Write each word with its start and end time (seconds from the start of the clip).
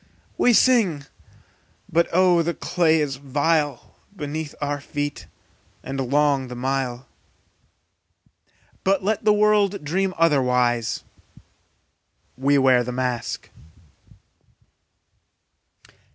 We 0.35 0.51
sing, 0.53 1.05
but 1.87 2.07
oh 2.11 2.41
the 2.41 2.55
clay 2.55 3.01
is 3.01 3.17
vile 3.17 3.93
Beneath 4.15 4.55
our 4.59 4.81
feet, 4.81 5.27
and 5.83 6.09
long 6.09 6.47
the 6.47 6.55
mile; 6.55 7.05
But 8.83 9.03
let 9.03 9.25
the 9.25 9.31
world 9.31 9.83
dream 9.83 10.15
otherwise, 10.17 11.03
We 12.35 12.57
wear 12.57 12.83
the 12.83 12.91
mask! 12.91 13.51